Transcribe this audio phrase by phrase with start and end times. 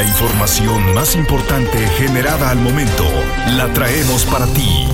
[0.00, 3.04] La información más importante generada al momento
[3.48, 4.88] la traemos para ti.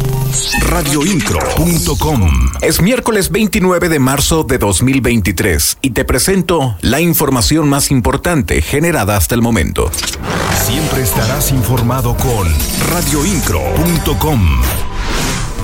[0.62, 8.60] Radioincro.com Es miércoles 29 de marzo de 2023 y te presento la información más importante
[8.62, 9.92] generada hasta el momento.
[10.66, 12.52] Siempre estarás informado con
[12.90, 14.60] radioincro.com.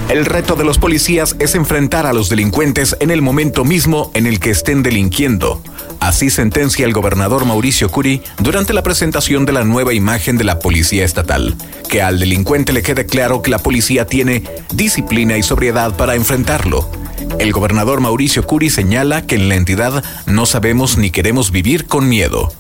[0.09, 4.29] El reto de los policías es enfrentar a los delincuentes en el momento mismo en
[4.29, 5.61] el que estén delinquiendo.
[6.03, 10.59] Así sentencia el gobernador Mauricio Curi durante la presentación de la nueva imagen de la
[10.59, 11.55] Policía Estatal.
[11.89, 14.43] Que al delincuente le quede claro que la policía tiene
[14.75, 16.91] disciplina y sobriedad para enfrentarlo.
[17.39, 22.09] El gobernador Mauricio Curi señala que en la entidad no sabemos ni queremos vivir con
[22.09, 22.53] miedo.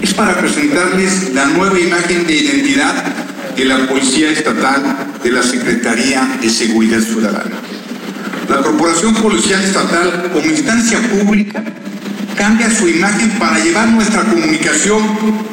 [0.00, 3.04] Es para presentarles la nueva imagen de identidad
[3.56, 7.56] de la Policía Estatal de la Secretaría de Seguridad Ciudadana.
[8.48, 11.64] La Corporación Policial Estatal, como instancia pública,
[12.36, 15.02] cambia su imagen para llevar nuestra comunicación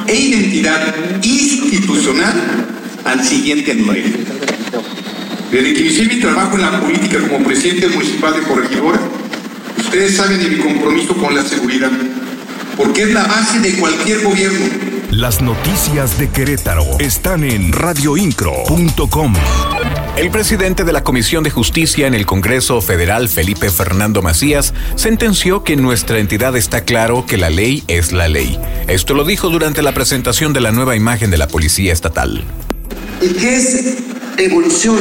[0.07, 2.33] e identidad institucional
[3.05, 4.25] al siguiente nivel.
[5.51, 8.99] Desde que inicié mi trabajo en la política como presidente municipal de Corregidora,
[9.77, 11.91] ustedes saben de mi compromiso con la seguridad,
[12.75, 19.33] porque es la base de cualquier gobierno las noticias de Querétaro están en radioincro.com.
[20.15, 25.63] El presidente de la Comisión de Justicia en el Congreso Federal, Felipe Fernando Macías, sentenció
[25.63, 28.59] que en nuestra entidad está claro que la ley es la ley.
[28.87, 32.43] Esto lo dijo durante la presentación de la nueva imagen de la Policía Estatal.
[33.21, 33.97] ¿Y qué es
[34.37, 34.99] evolución?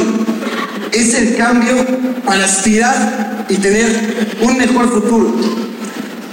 [0.92, 1.86] Es el cambio
[2.24, 5.34] para aspirar y tener un mejor futuro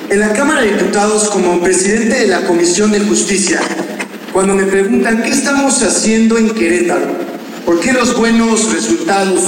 [0.09, 3.59] en la Cámara de Diputados, como presidente de la Comisión de Justicia,
[4.31, 7.28] cuando me preguntan qué estamos haciendo en Querétaro,
[7.69, 9.41] por qué los buenos resultados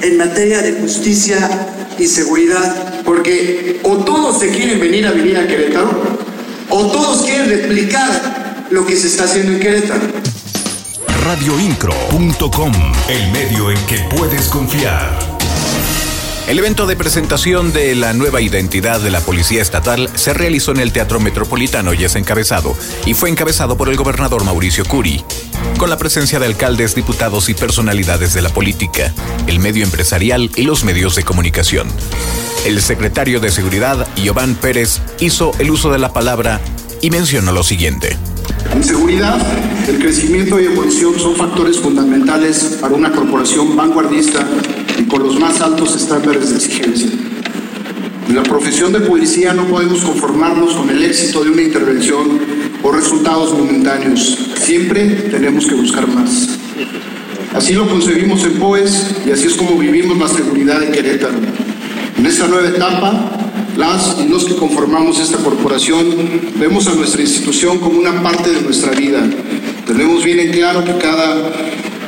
[0.00, 1.66] en materia de justicia
[1.98, 5.90] y seguridad, porque o todos se quieren venir a vivir a Querétaro,
[6.70, 10.02] o todos quieren replicar lo que se está haciendo en Querétaro.
[11.24, 12.72] Radioincro.com,
[13.08, 15.33] el medio en que puedes confiar.
[16.46, 20.80] El evento de presentación de la nueva identidad de la Policía Estatal se realizó en
[20.80, 25.24] el Teatro Metropolitano y es encabezado, y fue encabezado por el gobernador Mauricio Curi,
[25.78, 29.14] con la presencia de alcaldes, diputados y personalidades de la política,
[29.46, 31.88] el medio empresarial y los medios de comunicación.
[32.66, 36.60] El secretario de Seguridad, Giovanni Pérez, hizo el uso de la palabra
[37.00, 38.18] y mencionó lo siguiente.
[38.70, 39.38] En seguridad,
[39.88, 44.46] el crecimiento y evolución son factores fundamentales para una corporación vanguardista
[44.98, 47.10] y con los más altos estándares de exigencia.
[48.28, 52.40] En la profesión de policía no podemos conformarnos con el éxito de una intervención
[52.82, 54.38] o resultados momentáneos.
[54.56, 56.48] Siempre tenemos que buscar más.
[57.54, 61.38] Así lo concebimos en POES y así es como vivimos la seguridad en Querétaro.
[62.18, 63.30] En esta nueva etapa,
[63.76, 66.06] las y los que conformamos esta corporación
[66.58, 69.22] vemos a nuestra institución como una parte de nuestra vida.
[69.86, 71.52] Tenemos bien en claro que cada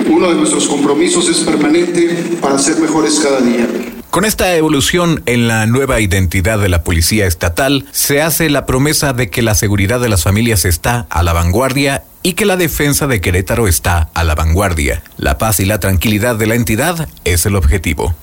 [0.08, 3.66] uno de nuestros compromisos es permanente para ser mejores cada día.
[4.10, 9.12] Con esta evolución en la nueva identidad de la Policía Estatal, se hace la promesa
[9.12, 13.06] de que la seguridad de las familias está a la vanguardia y que la defensa
[13.06, 15.02] de Querétaro está a la vanguardia.
[15.18, 18.14] La paz y la tranquilidad de la entidad es el objetivo.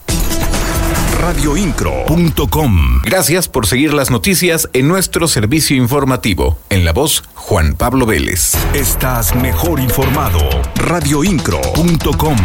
[1.24, 6.60] Radioincro.com Gracias por seguir las noticias en nuestro servicio informativo.
[6.70, 8.52] En la voz, Juan Pablo Vélez.
[8.74, 10.42] Estás mejor informado.
[10.76, 12.36] Radioincro.com